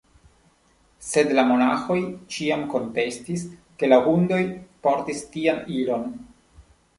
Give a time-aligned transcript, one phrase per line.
[1.07, 1.97] Sed la monaĥoj
[2.35, 3.45] ĉiam kontestis,
[3.83, 4.41] ke la hundoj
[4.89, 6.11] portis tian ilon.